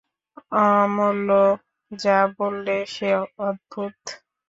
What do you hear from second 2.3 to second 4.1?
বললে সে অদ্ভুত।